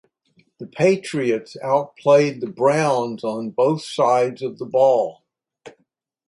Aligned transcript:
The 0.57 0.65
Patriots 0.65 1.55
outplayed 1.63 2.41
the 2.41 2.47
Browns 2.47 3.23
on 3.23 3.51
both 3.51 3.83
sides 3.83 4.41
of 4.41 4.57
the 4.57 4.65
ball. 4.65 5.23